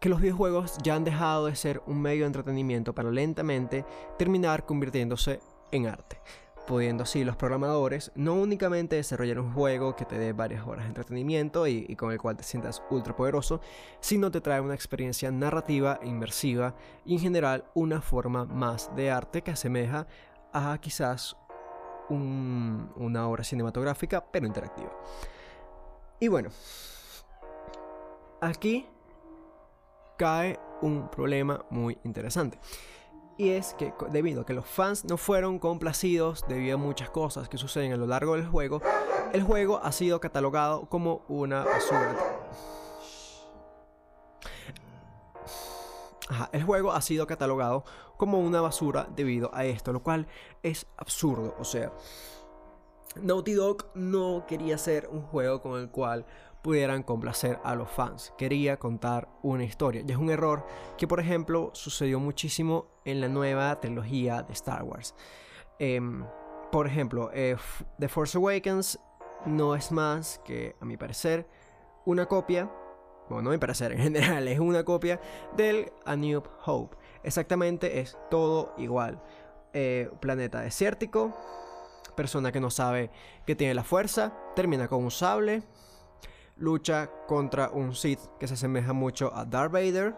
que 0.01 0.09
los 0.09 0.21
videojuegos 0.21 0.79
ya 0.83 0.95
han 0.95 1.05
dejado 1.05 1.47
de 1.47 1.57
ser 1.57 1.83
un 1.87 2.01
medio 2.01 2.21
de 2.21 2.29
entretenimiento 2.29 2.95
para 2.95 3.11
lentamente 3.11 3.85
terminar 4.19 4.67
convirtiéndose 4.67 5.41
en 5.73 5.87
arte 5.87 6.19
pudiendo 6.69 7.05
así 7.05 7.25
los 7.25 7.35
programadores 7.35 8.13
no 8.15 8.35
únicamente 8.35 8.97
desarrollar 8.97 9.41
un 9.41 9.55
juego 9.55 9.97
que 9.97 10.05
te 10.05 10.19
dé 10.19 10.35
varias 10.35 10.67
horas 10.67 10.85
de 10.85 10.89
entretenimiento 10.89 11.67
y, 11.67 11.97
con 11.97 12.13
el 12.13 12.21
cual 12.21 12.37
te 12.37 12.45
sientas 12.45 12.83
ultra 12.91 13.17
poderoso, 13.17 13.63
sino 14.01 14.31
te 14.31 14.43
trae 14.43 14.61
una 14.61 14.75
experiencia 14.75 15.31
narrativa, 15.31 15.99
inmersiva 16.03 16.75
y 17.07 17.15
en 17.15 17.21
general 17.21 17.65
una 17.73 18.03
forma 18.03 18.45
más 18.45 18.95
de 18.95 19.11
arte 19.11 19.41
que 19.41 19.53
asemeja 19.53 20.07
a 20.53 20.77
quizás 20.79 21.39
una 22.11 23.29
obra 23.29 23.45
cinematográfica 23.45 24.27
pero 24.31 24.47
interactiva. 24.47 24.91
Y 26.21 26.29
bueno, 26.29 26.51
aquí 28.43 28.87
cae 30.19 30.61
un 30.83 31.09
problema 31.09 31.65
muy 31.71 31.97
interesante. 32.05 32.59
Y 33.39 33.51
es 33.51 33.75
que 33.75 33.95
debido 34.11 34.43
a 34.43 34.47
que 34.47 34.53
los 34.53 34.67
fans 34.67 35.05
no 35.05 35.17
fueron 35.17 35.61
complacidos 35.61 36.45
debido 36.49 36.75
a 36.75 36.79
muchas 36.79 37.09
cosas 37.09 37.49
que 37.49 37.57
suceden 37.57 37.93
a 37.93 37.97
lo 37.97 38.09
largo 38.09 38.35
del 38.35 38.47
juego, 38.47 38.83
el 39.33 39.45
juego 39.45 39.81
ha 39.81 39.93
sido 39.93 40.21
catalogado 40.21 40.89
como 40.89 41.23
una 41.29 41.63
basura. 41.63 42.17
el 46.53 46.63
juego 46.65 46.93
ha 46.93 47.01
sido 47.01 47.27
catalogado 47.27 47.85
como 48.17 48.41
una 48.41 48.61
basura 48.61 49.09
debido 49.15 49.55
a 49.55 49.65
esto, 49.65 49.93
lo 49.93 50.03
cual 50.03 50.27
es 50.65 50.87
absurdo. 50.97 51.55
O 51.61 51.65
sea, 51.65 51.93
Naughty 53.23 53.53
Dog 53.53 53.87
no 53.95 54.45
quería 54.47 54.75
hacer 54.75 55.09
un 55.11 55.23
juego 55.23 55.63
con 55.63 55.81
el 55.81 55.91
cual 55.91 56.27
pudieran 56.63 57.03
complacer 57.03 57.59
a 57.65 57.75
los 57.75 57.91
fans. 57.91 58.33
Quería 58.37 58.79
contar 58.79 59.29
una 59.43 59.65
historia. 59.65 60.03
Y 60.07 60.11
es 60.11 60.17
un 60.17 60.31
error 60.31 60.67
que, 60.97 61.07
por 61.07 61.21
ejemplo, 61.21 61.71
sucedió 61.75 62.21
muchísimo 62.21 62.87
en 63.05 63.21
la 63.21 63.29
nueva 63.29 63.81
trilogía 63.81 64.43
de 64.43 64.53
Star 64.53 64.83
Wars. 64.83 65.15
Em, 65.79 66.25
por 66.73 66.87
ejemplo, 66.87 67.31
eh, 67.33 67.57
The 67.99 68.09
Force 68.09 68.37
Awakens 68.37 68.99
no 69.47 69.75
es 69.75 69.93
más 69.93 70.41
que, 70.45 70.77
a 70.81 70.85
mi 70.85 70.97
parecer, 70.97 71.47
una 72.05 72.27
copia, 72.27 72.71
bueno, 73.29 73.43
no 73.43 73.51
a 73.51 73.53
mi 73.53 73.59
parecer, 73.59 73.93
en 73.93 73.99
general, 73.99 74.49
es 74.49 74.59
una 74.59 74.85
copia 74.85 75.21
del 75.57 75.93
A 76.05 76.17
New 76.17 76.43
Hope. 76.65 76.97
Exactamente 77.23 78.01
es 78.01 78.17
todo 78.31 78.75
igual. 78.79 79.23
Eh, 79.73 80.11
planeta 80.21 80.61
desértico, 80.61 81.37
persona 82.17 82.51
que 82.51 82.61
no 82.61 82.71
sabe 82.71 83.11
que 83.47 83.55
tiene 83.55 83.75
la 83.75 83.85
fuerza, 83.85 84.33
termina 84.57 84.89
con 84.89 85.05
un 85.05 85.11
sable, 85.11 85.63
lucha 86.59 87.11
contra 87.27 87.71
un 87.71 87.95
Sith 87.95 88.21
que 88.39 88.47
se 88.49 88.55
asemeja 88.55 88.93
mucho 88.93 89.35
a 89.35 89.45
Darth 89.45 89.73
Vader. 89.73 90.15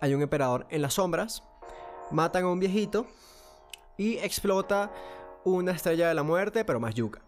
Hay 0.00 0.14
un 0.14 0.22
emperador 0.22 0.66
en 0.70 0.82
las 0.82 0.94
sombras. 0.94 1.42
Matan 2.10 2.44
a 2.44 2.48
un 2.48 2.60
viejito. 2.60 3.06
Y 3.96 4.18
explota 4.18 4.92
una 5.44 5.72
estrella 5.72 6.08
de 6.08 6.14
la 6.14 6.22
muerte, 6.22 6.64
pero 6.64 6.80
más 6.80 6.94
yuca. 6.94 7.22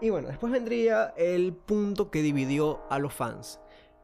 Y 0.00 0.10
bueno, 0.10 0.28
después 0.28 0.52
vendría 0.52 1.12
el 1.16 1.52
punto 1.52 2.10
que 2.10 2.22
dividió 2.22 2.80
a 2.88 2.98
los 2.98 3.12
fans, 3.12 3.60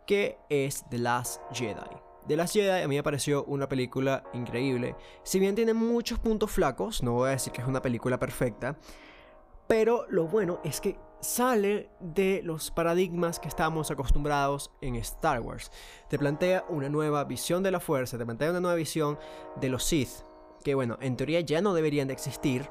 que 0.06 0.38
es 0.48 0.84
The 0.90 0.98
Last 0.98 1.40
Jedi. 1.52 1.96
The 2.26 2.36
Last 2.36 2.54
Jedi 2.54 2.82
a 2.82 2.88
mí 2.88 2.96
me 2.96 3.02
pareció 3.02 3.44
una 3.44 3.68
película 3.68 4.24
increíble. 4.32 4.96
Si 5.22 5.38
bien 5.38 5.54
tiene 5.54 5.72
muchos 5.72 6.18
puntos 6.18 6.50
flacos, 6.50 7.02
no 7.02 7.12
voy 7.12 7.28
a 7.28 7.32
decir 7.32 7.52
que 7.52 7.62
es 7.62 7.68
una 7.68 7.80
película 7.80 8.18
perfecta, 8.18 8.76
pero 9.68 10.06
lo 10.08 10.26
bueno 10.26 10.60
es 10.64 10.80
que 10.80 10.98
sale 11.24 11.90
de 12.00 12.42
los 12.44 12.70
paradigmas 12.70 13.40
que 13.40 13.48
estamos 13.48 13.90
acostumbrados 13.90 14.70
en 14.80 14.94
Star 14.96 15.40
Wars. 15.40 15.72
Te 16.08 16.18
plantea 16.18 16.64
una 16.68 16.88
nueva 16.88 17.24
visión 17.24 17.62
de 17.62 17.70
la 17.70 17.80
fuerza, 17.80 18.18
te 18.18 18.24
plantea 18.24 18.50
una 18.50 18.60
nueva 18.60 18.76
visión 18.76 19.18
de 19.60 19.68
los 19.70 19.84
Sith, 19.84 20.24
que 20.62 20.74
bueno, 20.74 20.98
en 21.00 21.16
teoría 21.16 21.40
ya 21.40 21.60
no 21.60 21.74
deberían 21.74 22.06
de 22.08 22.14
existir, 22.14 22.70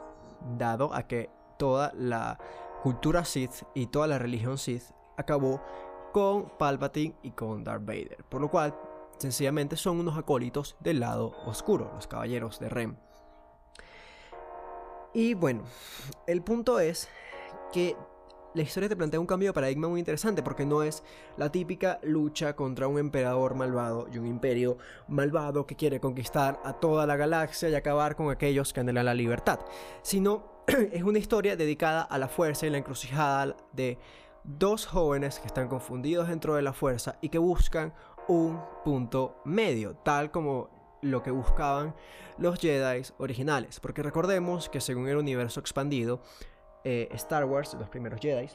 dado 0.57 0.93
a 0.93 1.07
que 1.07 1.29
toda 1.57 1.91
la 1.95 2.37
cultura 2.81 3.25
Sith 3.25 3.63
y 3.73 3.87
toda 3.87 4.07
la 4.07 4.19
religión 4.19 4.57
Sith 4.57 4.83
acabó 5.17 5.61
con 6.11 6.49
Palpatine 6.57 7.15
y 7.23 7.31
con 7.31 7.63
Darth 7.63 7.85
Vader, 7.85 8.23
por 8.29 8.39
lo 8.39 8.49
cual 8.49 8.75
sencillamente 9.17 9.75
son 9.77 9.99
unos 9.99 10.17
acólitos 10.17 10.75
del 10.79 10.99
lado 10.99 11.33
oscuro, 11.45 11.91
los 11.95 12.07
caballeros 12.07 12.59
de 12.59 12.69
Rem. 12.69 12.97
Y 15.13 15.33
bueno, 15.33 15.63
el 16.27 16.41
punto 16.41 16.79
es 16.79 17.09
que 17.71 17.95
la 18.53 18.61
historia 18.61 18.89
te 18.89 18.95
plantea 18.95 19.19
un 19.19 19.25
cambio 19.25 19.49
de 19.49 19.53
paradigma 19.53 19.87
muy 19.87 19.99
interesante 19.99 20.43
porque 20.43 20.65
no 20.65 20.83
es 20.83 21.03
la 21.37 21.51
típica 21.51 21.99
lucha 22.03 22.55
contra 22.55 22.87
un 22.87 22.99
emperador 22.99 23.55
malvado 23.55 24.07
y 24.13 24.17
un 24.17 24.27
imperio 24.27 24.77
malvado 25.07 25.65
que 25.65 25.75
quiere 25.75 25.99
conquistar 25.99 26.59
a 26.63 26.73
toda 26.73 27.07
la 27.07 27.15
galaxia 27.15 27.69
y 27.69 27.75
acabar 27.75 28.15
con 28.15 28.29
aquellos 28.29 28.71
que 28.73 28.81
anhelan 28.81 29.05
la 29.05 29.13
libertad, 29.13 29.59
sino 30.01 30.63
es 30.91 31.03
una 31.03 31.19
historia 31.19 31.55
dedicada 31.55 32.03
a 32.03 32.17
la 32.17 32.27
fuerza 32.27 32.67
y 32.67 32.69
la 32.69 32.77
encrucijada 32.77 33.55
de 33.73 33.97
dos 34.43 34.85
jóvenes 34.85 35.39
que 35.39 35.47
están 35.47 35.67
confundidos 35.67 36.27
dentro 36.27 36.55
de 36.55 36.61
la 36.61 36.73
fuerza 36.73 37.17
y 37.21 37.29
que 37.29 37.37
buscan 37.37 37.93
un 38.27 38.59
punto 38.83 39.41
medio, 39.45 39.95
tal 39.95 40.31
como 40.31 40.69
lo 41.01 41.21
que 41.21 41.31
buscaban 41.31 41.93
los 42.37 42.59
Jedi 42.59 43.03
originales, 43.17 43.79
porque 43.79 44.03
recordemos 44.03 44.69
que 44.69 44.79
según 44.79 45.07
el 45.07 45.17
universo 45.17 45.59
expandido, 45.59 46.21
eh, 46.83 47.09
Star 47.11 47.45
Wars, 47.45 47.75
los 47.79 47.89
primeros 47.89 48.19
Jedi, 48.19 48.49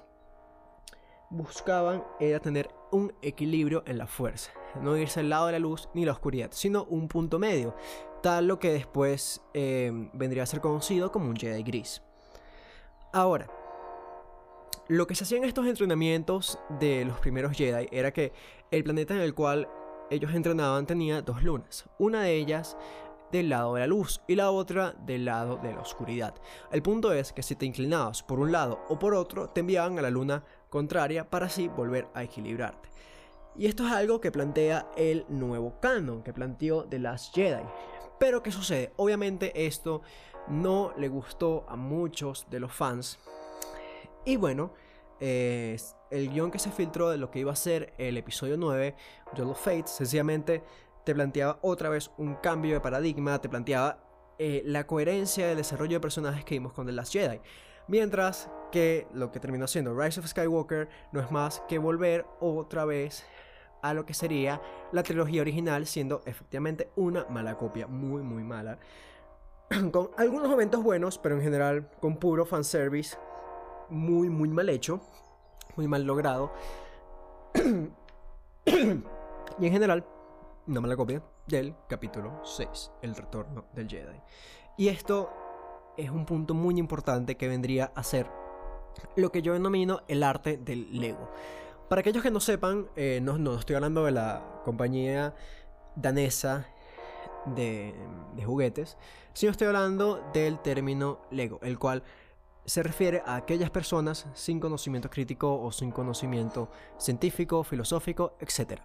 buscaban 1.31 2.05
era 2.21 2.41
tener 2.41 2.71
un 2.91 3.13
equilibrio 3.23 3.83
en 3.87 3.99
la 3.99 4.07
fuerza, 4.07 4.51
no 4.81 4.97
irse 4.97 5.21
al 5.21 5.29
lado 5.29 5.47
de 5.47 5.53
la 5.53 5.59
luz 5.59 5.89
ni 5.95 6.05
la 6.05 6.13
oscuridad, 6.13 6.51
sino 6.53 6.85
un 6.85 7.09
punto 7.09 7.39
medio, 7.39 7.75
tal 8.23 8.47
lo 8.47 8.59
que 8.59 8.73
después 8.73 9.43
eh, 9.55 9.91
vendría 10.13 10.45
a 10.45 10.47
ser 10.47 10.61
conocido 10.61 11.13
como 11.13 11.29
un 11.29 11.37
Jedi 11.37 11.63
gris. 11.63 12.03
Ahora, 13.13 13.49
lo 14.89 15.07
que 15.07 15.15
se 15.15 15.25
hacía 15.25 15.39
en 15.39 15.45
estos 15.45 15.67
entrenamientos 15.67 16.59
de 16.81 17.05
los 17.05 17.19
primeros 17.21 17.57
Jedi 17.57 17.89
era 17.93 18.13
que 18.13 18.33
el 18.71 18.85
planeta 18.85 19.15
en 19.15 19.21
el 19.21 19.35
cual 19.35 19.69
ellos 20.11 20.35
entrenaban 20.35 20.87
tenía 20.87 21.21
dos 21.21 21.43
lunas. 21.43 21.87
Una 21.99 22.23
de 22.23 22.37
ellas 22.37 22.77
del 23.33 23.49
lado 23.49 23.75
de 23.75 23.81
la 23.81 23.87
luz 23.87 24.21
y 24.27 24.35
la 24.35 24.51
otra 24.51 24.95
del 25.05 25.25
lado 25.25 25.57
de 25.57 25.73
la 25.73 25.81
oscuridad. 25.81 26.35
El 26.73 26.83
punto 26.83 27.13
es 27.13 27.33
que 27.33 27.43
si 27.43 27.57
te 27.57 27.67
inclinabas 27.67 28.23
por 28.23 28.39
un 28.41 28.53
lado 28.53 28.81
o 28.89 28.99
por 28.99 29.15
otro, 29.15 29.49
te 29.49 29.61
enviaban 29.61 29.99
a 29.99 30.03
la 30.03 30.11
luna 30.11 30.45
contraria 30.71 31.29
para 31.29 31.47
así 31.47 31.69
volver 31.69 32.09
a 32.15 32.23
equilibrarte. 32.23 32.89
Y 33.57 33.67
esto 33.67 33.87
es 33.87 33.93
algo 33.93 34.21
que 34.21 34.31
plantea 34.31 34.89
el 34.97 35.25
nuevo 35.29 35.81
canon, 35.81 36.23
que 36.23 36.33
planteó 36.33 36.85
The 36.85 36.99
Last 37.01 37.35
Jedi. 37.35 37.65
Pero 38.19 38.43
¿qué 38.43 38.53
sucede? 38.53 38.93
Obviamente 38.97 39.67
esto 39.67 40.03
no 40.49 40.93
le 40.97 41.09
gustó 41.09 41.67
a 41.69 41.77
muchos 41.77 42.47
de 42.51 42.61
los 42.61 42.73
fans. 42.73 43.19
Y 44.25 44.37
bueno, 44.37 44.73
el 45.21 46.31
guion 46.31 46.51
que 46.51 46.59
se 46.59 46.71
filtró 46.71 47.11
de 47.11 47.19
lo 47.19 47.31
que 47.31 47.41
iba 47.41 47.53
a 47.53 47.57
ser 47.57 47.93
el 47.99 48.17
episodio 48.17 48.57
9, 48.57 48.95
Duel 49.35 49.51
of 49.51 49.61
Fates, 49.61 49.91
sencillamente 49.91 50.63
te 51.09 51.15
planteaba 51.15 51.59
otra 51.63 51.89
vez 51.89 52.11
un 52.19 52.35
cambio 52.35 52.75
de 52.75 52.81
paradigma, 52.83 53.41
te 53.41 53.49
planteaba 53.49 53.99
eh, 54.39 54.61
la 54.67 54.87
coherencia 54.87 55.47
del 55.47 55.57
desarrollo 55.57 55.97
de 55.97 56.01
personajes 56.01 56.45
que 56.45 56.57
vimos 56.57 56.75
con 56.75 56.85
The 56.85 56.93
Last 56.93 57.15
Jedi. 57.15 57.41
Mientras 57.87 58.51
que 58.71 59.07
lo 59.15 59.33
que 59.33 59.41
terminó 59.41 59.67
siendo 59.67 59.99
Rise 59.99 60.21
of 60.21 60.27
Skywalker 60.27 60.91
no 61.13 61.21
es 61.23 61.31
más 61.31 61.63
que 61.67 61.79
volver 61.79 62.27
otra 62.41 62.85
vez 62.85 63.25
a 63.81 63.95
lo 63.95 64.05
que 64.05 64.13
sería 64.13 64.61
la 64.93 65.03
trilogía 65.03 65.41
original, 65.41 65.87
siendo 65.87 66.21
efectivamente 66.27 66.91
una 66.95 67.25
mala 67.31 67.57
copia, 67.57 67.87
muy 67.87 68.21
muy 68.21 68.45
mala. 68.45 68.79
con 69.91 70.11
algunos 70.19 70.51
momentos 70.51 70.83
buenos, 70.83 71.17
pero 71.17 71.37
en 71.37 71.41
general 71.41 71.89
con 72.03 72.19
puro 72.19 72.45
fanservice, 72.45 73.17
muy 73.89 74.29
muy 74.29 74.51
mal 74.51 74.69
hecho, 74.69 75.01
muy 75.75 75.89
mal 75.89 76.03
logrado. 76.03 76.53
y 78.67 79.67
en 79.67 79.73
general 79.73 80.05
una 80.69 80.83
mala 80.83 80.97
copia 80.97 81.23
del 81.47 81.75
capítulo 81.89 82.43
6, 82.45 82.93
el 83.03 83.17
retorno 83.17 83.65
del 83.73 83.89
Jedi. 83.89 84.21
Y 84.77 84.89
esto 84.89 85.31
es 85.97 86.11
un 86.11 86.27
punto 86.27 86.55
muy 86.55 86.79
importante 86.79 87.37
que 87.37 87.49
vendría 87.49 87.91
a 87.95 88.03
ser 88.03 88.31
lo 89.17 89.33
que 89.33 89.41
yo 89.41 89.55
denomino 89.55 90.03
el 90.09 90.23
arte 90.23 90.59
del 90.59 91.01
Lego. 91.01 91.31
Para 91.89 92.01
aquellos 92.01 92.23
que 92.23 92.31
no 92.31 92.41
sepan, 92.41 92.87
eh, 92.97 93.21
no, 93.23 93.39
no 93.39 93.55
estoy 93.55 93.77
hablando 93.77 94.05
de 94.05 94.13
la 94.13 94.61
compañía 94.65 95.35
danesa 95.97 96.67
de, 97.47 97.95
de, 98.37 98.45
juguetes, 98.45 98.99
sino 99.33 99.51
estoy 99.51 99.69
hablando 99.69 100.23
del 100.35 100.59
término 100.61 101.21
Lego, 101.31 101.61
el 101.63 101.79
cual 101.79 102.03
se 102.67 102.83
refiere 102.83 103.23
a 103.25 103.37
aquellas 103.37 103.71
personas 103.71 104.27
sin 104.35 104.61
conocimiento 104.61 105.09
crítico 105.09 105.63
o 105.63 105.73
sin 105.73 105.91
conocimiento 105.91 106.69
científico, 106.99 107.65
filosófico, 107.65 108.37
etc. 108.41 108.83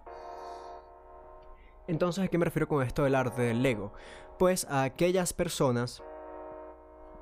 Entonces, 1.86 2.24
¿a 2.24 2.28
qué 2.28 2.38
me 2.38 2.46
refiero 2.46 2.68
con 2.68 2.82
esto 2.82 3.04
del 3.04 3.14
arte 3.14 3.42
del 3.42 3.62
Lego? 3.62 3.92
Pues 4.38 4.66
a 4.70 4.84
aquellas 4.84 5.32
personas 5.32 6.02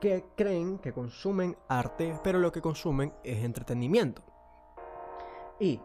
que 0.00 0.24
creen 0.36 0.78
que 0.78 0.92
consumen 0.92 1.56
arte, 1.68 2.18
pero 2.22 2.38
lo 2.38 2.52
que 2.52 2.60
consumen 2.60 3.12
es 3.24 3.44
entretenimiento. 3.44 4.22
Y 5.58 5.80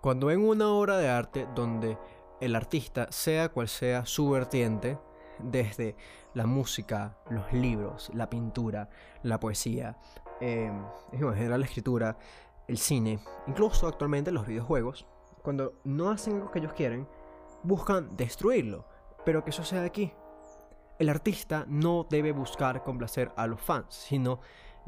cuando 0.00 0.28
ven 0.28 0.40
una 0.40 0.68
obra 0.68 0.96
de 0.96 1.08
arte 1.08 1.46
donde 1.54 1.98
el 2.40 2.54
artista, 2.54 3.08
sea 3.10 3.48
cual 3.48 3.68
sea 3.68 4.06
su 4.06 4.30
vertiente, 4.30 4.98
desde 5.38 5.96
la 6.34 6.46
música, 6.46 7.16
los 7.30 7.52
libros, 7.52 8.10
la 8.14 8.28
pintura, 8.28 8.90
la 9.22 9.38
poesía, 9.40 9.96
eh, 10.40 10.70
en 11.12 11.34
general 11.34 11.60
la 11.60 11.66
escritura, 11.66 12.18
el 12.66 12.78
cine, 12.78 13.20
incluso 13.46 13.86
actualmente 13.86 14.32
los 14.32 14.46
videojuegos, 14.46 15.06
cuando 15.42 15.74
no 15.84 16.10
hacen 16.10 16.40
lo 16.40 16.50
que 16.50 16.58
ellos 16.58 16.72
quieren, 16.74 17.08
buscan 17.62 18.16
destruirlo. 18.16 18.86
Pero 19.24 19.44
que 19.44 19.50
eso 19.50 19.64
sea 19.64 19.84
aquí. 19.84 20.12
El 20.98 21.08
artista 21.08 21.64
no 21.68 22.06
debe 22.08 22.32
buscar 22.32 22.82
complacer 22.82 23.32
a 23.36 23.46
los 23.46 23.60
fans, 23.60 23.94
sino 23.94 24.40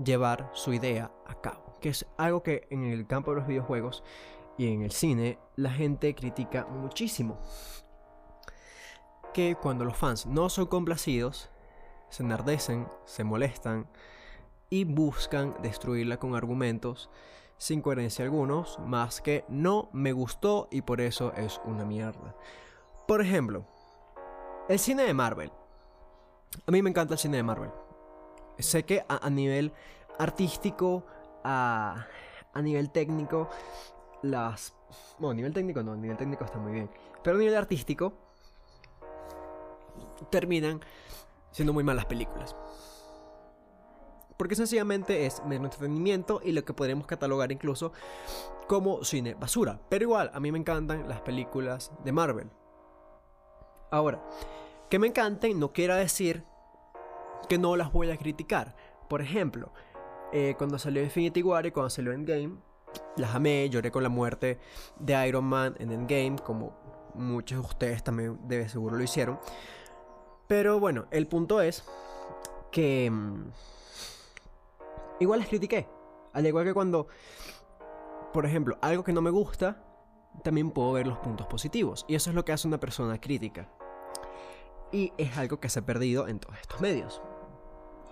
llevar 0.02 0.50
su 0.54 0.72
idea 0.72 1.12
a 1.26 1.40
cabo. 1.40 1.76
Que 1.80 1.90
es 1.90 2.06
algo 2.16 2.42
que 2.42 2.66
en 2.70 2.84
el 2.84 3.06
campo 3.06 3.30
de 3.30 3.38
los 3.38 3.46
videojuegos 3.46 4.02
y 4.58 4.72
en 4.72 4.82
el 4.82 4.90
cine 4.90 5.38
la 5.56 5.70
gente 5.70 6.14
critica 6.14 6.66
muchísimo 6.66 7.38
que 9.32 9.56
cuando 9.56 9.84
los 9.84 9.96
fans 9.96 10.26
no 10.26 10.48
son 10.48 10.66
complacidos, 10.66 11.50
se 12.08 12.22
enardecen, 12.22 12.88
se 13.04 13.24
molestan 13.24 13.88
y 14.68 14.84
buscan 14.84 15.54
destruirla 15.62 16.18
con 16.18 16.34
argumentos 16.34 17.10
sin 17.60 17.82
coherencia 17.82 18.24
algunos, 18.24 18.78
más 18.78 19.20
que 19.20 19.44
no 19.48 19.90
me 19.92 20.12
gustó 20.12 20.66
y 20.70 20.80
por 20.80 21.02
eso 21.02 21.34
es 21.34 21.60
una 21.66 21.84
mierda. 21.84 22.34
Por 23.06 23.20
ejemplo, 23.20 23.66
el 24.70 24.78
cine 24.78 25.02
de 25.02 25.12
Marvel. 25.12 25.52
A 26.66 26.70
mí 26.70 26.80
me 26.80 26.88
encanta 26.88 27.12
el 27.12 27.20
cine 27.20 27.36
de 27.36 27.42
Marvel. 27.42 27.70
Sé 28.58 28.86
que 28.86 29.04
a, 29.06 29.28
nivel 29.28 29.74
artístico, 30.18 31.04
a, 31.44 32.06
a 32.54 32.62
nivel 32.62 32.90
técnico, 32.90 33.50
las... 34.22 34.74
Bueno, 35.18 35.32
a 35.32 35.34
nivel 35.34 35.52
técnico 35.52 35.82
no, 35.82 35.92
a 35.92 35.96
nivel 35.96 36.16
técnico 36.16 36.46
está 36.46 36.56
muy 36.56 36.72
bien. 36.72 36.90
Pero 37.22 37.36
a 37.36 37.40
nivel 37.40 37.56
artístico, 37.56 38.14
terminan 40.30 40.80
siendo 41.50 41.74
muy 41.74 41.84
malas 41.84 42.06
películas. 42.06 42.56
Porque 44.40 44.56
sencillamente 44.56 45.26
es 45.26 45.44
menos 45.44 45.66
entretenimiento 45.66 46.40
y 46.42 46.52
lo 46.52 46.64
que 46.64 46.72
podríamos 46.72 47.06
catalogar 47.06 47.52
incluso 47.52 47.92
como 48.66 49.04
cine 49.04 49.34
basura. 49.34 49.78
Pero 49.90 50.04
igual, 50.04 50.30
a 50.32 50.40
mí 50.40 50.50
me 50.50 50.58
encantan 50.58 51.06
las 51.10 51.20
películas 51.20 51.92
de 52.04 52.12
Marvel. 52.12 52.48
Ahora, 53.90 54.26
que 54.88 54.98
me 54.98 55.08
encanten 55.08 55.60
no 55.60 55.74
quiere 55.74 55.94
decir 55.94 56.42
que 57.50 57.58
no 57.58 57.76
las 57.76 57.92
voy 57.92 58.10
a 58.10 58.16
criticar. 58.16 58.74
Por 59.10 59.20
ejemplo, 59.20 59.74
eh, 60.32 60.54
cuando 60.56 60.78
salió 60.78 61.02
Infinity 61.02 61.42
War 61.42 61.66
y 61.66 61.70
cuando 61.70 61.90
salió 61.90 62.12
Endgame, 62.12 62.56
las 63.18 63.34
amé, 63.34 63.68
lloré 63.68 63.90
con 63.90 64.02
la 64.02 64.08
muerte 64.08 64.58
de 64.98 65.28
Iron 65.28 65.44
Man 65.44 65.76
en 65.78 65.92
Endgame, 65.92 66.36
como 66.42 66.72
muchos 67.12 67.60
de 67.60 67.66
ustedes 67.68 68.02
también 68.02 68.38
de 68.48 68.66
seguro 68.70 68.96
lo 68.96 69.04
hicieron. 69.04 69.38
Pero 70.46 70.80
bueno, 70.80 71.08
el 71.10 71.26
punto 71.26 71.60
es 71.60 71.84
que 72.72 73.10
mm, 73.10 73.50
igual 75.20 75.40
les 75.40 75.48
critiqué. 75.48 75.88
Al 76.32 76.46
igual 76.46 76.64
que 76.64 76.74
cuando, 76.74 77.08
por 78.32 78.46
ejemplo, 78.46 78.78
algo 78.82 79.04
que 79.04 79.12
no 79.12 79.22
me 79.22 79.30
gusta, 79.30 79.84
también 80.42 80.70
puedo 80.70 80.92
ver 80.92 81.06
los 81.06 81.18
puntos 81.18 81.46
positivos. 81.46 82.04
Y 82.08 82.14
eso 82.14 82.30
es 82.30 82.36
lo 82.36 82.44
que 82.44 82.52
hace 82.52 82.66
una 82.66 82.80
persona 82.80 83.20
crítica. 83.20 83.68
Y 84.92 85.12
es 85.18 85.36
algo 85.38 85.60
que 85.60 85.68
se 85.68 85.78
ha 85.78 85.86
perdido 85.86 86.26
en 86.26 86.40
todos 86.40 86.56
estos 86.58 86.80
medios. 86.80 87.22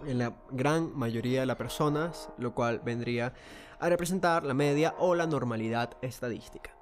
En 0.06 0.18
la 0.18 0.36
gran 0.50 0.96
mayoría 0.96 1.40
de 1.40 1.46
las 1.46 1.56
personas, 1.56 2.30
lo 2.38 2.54
cual 2.54 2.80
vendría 2.84 3.34
a 3.80 3.88
representar 3.88 4.44
la 4.44 4.54
media 4.54 4.94
o 4.98 5.14
la 5.14 5.26
normalidad 5.26 5.96
estadística. 6.02 6.76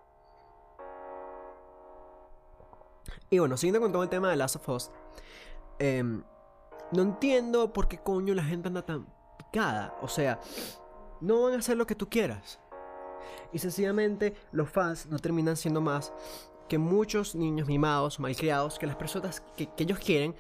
Y 3.31 3.39
bueno, 3.39 3.57
siguiendo 3.57 3.81
con 3.81 3.93
todo 3.93 4.03
el 4.03 4.09
tema 4.09 4.31
de 4.31 4.37
Last 4.37 4.57
of 4.57 4.69
Us, 4.69 4.91
Em, 5.79 6.23
no 6.93 7.03
entiendo 7.03 7.73
por 7.73 7.89
qué 7.89 7.99
coño 7.99 8.35
la 8.35 8.45
gente 8.45 8.69
anda 8.69 8.87
tan 8.87 9.07
O 10.03 10.09
sea, 10.09 10.41
no 11.21 11.43
van 11.43 11.55
a 11.55 11.59
hacer 11.59 11.77
lo 11.77 11.87
que 11.87 11.95
tú 11.95 12.09
quieras. 12.09 12.61
Y 13.53 13.59
sencillamente 13.59 14.35
los 14.53 14.69
fans 14.69 15.07
no 15.07 15.19
terminan 15.19 15.57
siendo 15.57 15.81
más 15.81 16.13
que 16.69 16.79
muchos 16.79 17.35
niños 17.35 17.69
mimados, 17.69 18.19
malcriados, 18.19 18.79
que 18.79 18.87
las 18.87 18.97
personas 18.97 19.43
que, 19.57 19.69
ellos 19.79 19.99
quieren 19.99 20.35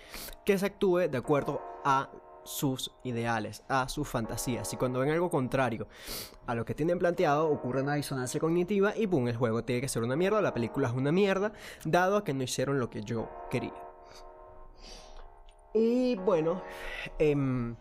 que 0.44 0.58
se 0.58 0.66
actúe 0.66 1.08
de 1.08 1.16
acuerdo 1.16 1.62
a 1.84 2.10
sus 2.44 2.92
ideales, 3.04 3.62
a 3.68 3.88
sus 3.88 4.08
fantasías. 4.08 4.72
Y 4.72 4.76
cuando 4.76 5.00
ven 5.00 5.10
algo 5.10 5.30
contrario 5.30 5.88
a 6.46 6.54
lo 6.54 6.64
que 6.64 6.74
tienen 6.74 6.98
planteado, 6.98 7.48
ocurre 7.48 7.82
una 7.82 7.94
disonancia 7.94 8.40
cognitiva 8.40 8.96
y 8.96 9.06
boom, 9.06 9.28
el 9.28 9.36
juego 9.36 9.64
tiene 9.64 9.80
que 9.80 9.88
ser 9.88 10.02
una 10.02 10.16
mierda, 10.16 10.40
la 10.40 10.54
película 10.54 10.88
es 10.88 10.94
una 10.94 11.12
mierda, 11.12 11.52
dado 11.84 12.22
que 12.22 12.34
no 12.34 12.42
hicieron 12.42 12.78
lo 12.78 12.90
que 12.90 13.02
yo 13.02 13.28
quería. 13.50 13.74
Y 15.74 16.16
bueno, 16.16 16.62
em, 17.18 17.76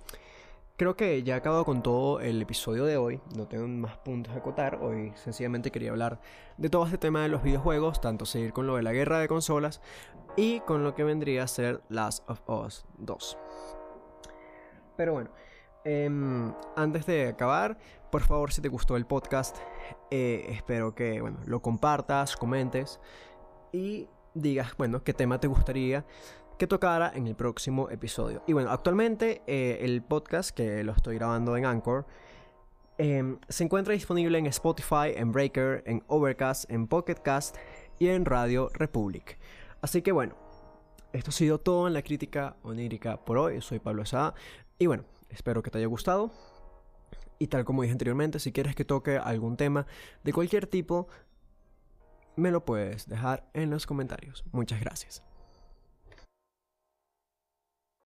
creo 0.78 0.96
que 0.96 1.24
ya 1.24 1.36
he 1.36 1.38
acabado 1.38 1.66
con 1.66 1.82
todo 1.82 2.20
el 2.20 2.42
episodio 2.42 2.86
de 2.86 2.98
hoy. 2.98 3.22
No 3.36 3.48
tengo 3.48 3.68
más 3.68 3.98
puntos 3.98 4.34
a 4.34 4.38
acotar. 4.38 4.80
Hoy 4.82 5.14
sencillamente 5.16 5.72
quería 5.72 5.92
hablar 5.92 6.20
de 6.58 6.70
todo 6.70 6.86
este 6.86 6.98
tema 6.98 7.22
de 7.22 7.30
los 7.30 7.44
videojuegos, 7.44 8.02
tanto 8.02 8.26
seguir 8.26 8.54
con 8.54 8.68
lo 8.68 8.76
de 8.76 8.84
la 8.84 8.94
guerra 8.94 9.20
de 9.20 9.28
consolas 9.28 9.82
y 10.36 10.60
con 10.62 10.84
lo 10.84 10.96
que 10.96 11.04
vendría 11.04 11.44
a 11.44 11.48
ser 11.48 11.82
Last 11.90 12.30
of 12.30 12.42
Us 12.50 12.86
2. 12.98 13.38
Pero 14.98 15.14
bueno, 15.14 15.30
em, 15.84 16.54
antes 16.76 17.06
de 17.06 17.28
acabar, 17.28 17.78
por 18.12 18.22
favor, 18.22 18.52
si 18.52 18.62
te 18.62 18.70
gustó 18.70 18.98
el 18.98 19.06
podcast, 19.06 19.58
eh, 20.12 20.46
espero 20.50 20.96
que 20.96 21.22
bueno, 21.22 21.40
lo 21.46 21.62
compartas, 21.62 22.36
comentes 22.38 23.00
y 23.72 24.08
digas, 24.34 24.76
bueno, 24.78 25.04
qué 25.04 25.14
tema 25.14 25.40
te 25.40 25.48
gustaría 25.48 26.06
que 26.58 26.68
tocara 26.68 27.12
en 27.14 27.28
el 27.28 27.36
próximo 27.36 27.90
episodio. 27.90 28.44
Y 28.48 28.54
bueno, 28.54 28.72
actualmente 28.72 29.42
eh, 29.48 29.80
el 29.82 30.02
podcast 30.02 30.52
que 30.52 30.84
lo 30.84 30.94
estoy 30.94 31.16
grabando 31.16 31.58
en 31.58 31.66
Anchor 31.66 32.06
em, 32.98 33.40
se 33.50 33.64
encuentra 33.64 33.94
disponible 33.94 34.38
en 34.38 34.46
Spotify, 34.48 35.12
en 35.16 35.32
Breaker, 35.32 35.84
en 35.86 36.04
Overcast, 36.08 36.70
en 36.72 36.88
Pocketcast 36.88 37.58
y 38.00 38.08
en 38.08 38.26
Radio 38.26 38.70
Republic. 38.74 39.38
Así 39.82 40.02
que 40.02 40.12
bueno, 40.12 40.36
esto 41.12 41.30
ha 41.30 41.34
sido 41.34 41.60
todo 41.60 41.88
en 41.88 41.94
la 41.94 42.02
crítica 42.02 42.56
onírica 42.64 43.24
por 43.24 43.38
hoy. 43.38 43.62
Soy 43.62 43.80
Pablo 43.80 44.06
Sá 44.06 44.34
y 44.80 44.88
bueno, 44.88 45.04
espero 45.30 45.62
que 45.62 45.72
te 45.72 45.78
haya 45.78 45.88
gustado. 45.88 46.32
Y 47.38 47.48
tal 47.48 47.66
como 47.66 47.82
dije 47.82 47.92
anteriormente, 47.92 48.40
si 48.40 48.54
quieres 48.54 48.76
que 48.76 48.86
toque 48.86 49.18
algún 49.18 49.58
tema 49.58 49.88
de 50.24 50.32
cualquier 50.32 50.68
tipo, 50.68 51.10
me 52.38 52.50
lo 52.52 52.64
puedes 52.64 53.08
dejar 53.10 53.50
en 53.54 53.70
los 53.70 53.86
comentarios. 53.86 54.46
Muchas 54.54 54.80
gracias. 54.80 55.22